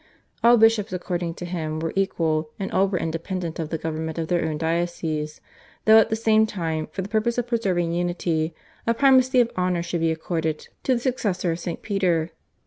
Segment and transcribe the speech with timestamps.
[0.43, 4.29] All bishops according to him were equal, and all were independent of the government of
[4.29, 5.41] their own dioceses,
[5.85, 8.55] though at the same time, for the purpose of preserving unity,
[8.87, 12.31] a primacy of honour should be accorded to the successor of Saint Peter.